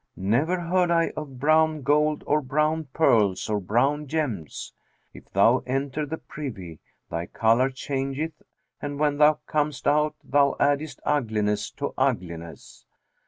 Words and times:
Never 0.15 0.59
heard 0.59 0.89
I 0.89 1.11
of 1.15 1.37
brown 1.39 1.83
gold 1.83 2.23
or 2.25 2.41
brown 2.41 2.85
pearls 2.85 3.47
or 3.47 3.59
brown 3.59 4.07
gems. 4.07 4.73
If 5.13 5.29
thou 5.29 5.61
enter 5.67 6.07
the 6.07 6.17
privy, 6.17 6.79
thy 7.11 7.27
colour 7.27 7.69
changeth, 7.69 8.41
and 8.81 8.97
when 8.97 9.17
thou 9.17 9.37
comest 9.45 9.85
out, 9.87 10.15
thou 10.23 10.55
addest 10.59 11.01
ugliness 11.05 11.69
to 11.73 11.93
ugliness. 11.99 12.83